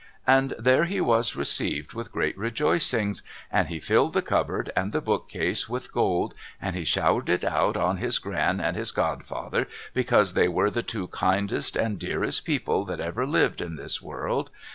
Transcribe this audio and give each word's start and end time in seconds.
'And 0.41 0.55
there 0.57 0.85
he 0.85 0.99
was 0.99 1.35
received 1.35 1.93
with 1.93 2.11
great 2.11 2.35
rejoicings, 2.35 3.21
and 3.51 3.67
he 3.67 3.79
filled 3.79 4.13
the 4.13 4.23
cupboard 4.23 4.71
and 4.75 4.91
the 4.91 4.99
bookcase 4.99 5.69
with 5.69 5.91
gold, 5.93 6.33
and 6.59 6.75
he 6.75 6.83
showered 6.83 7.29
it 7.29 7.43
out 7.43 7.77
on 7.77 7.97
his 7.97 8.17
Gran 8.17 8.59
and 8.59 8.75
his 8.75 8.89
godfather 8.89 9.67
because 9.93 10.33
they 10.33 10.47
were 10.47 10.71
the 10.71 10.81
two 10.81 11.05
kindest 11.09 11.75
and 11.75 11.99
dearest 11.99 12.45
people 12.45 12.83
that 12.85 12.99
ever 12.99 13.27
lived 13.27 13.61
in 13.61 13.75
this 13.75 14.01
world. 14.01 14.49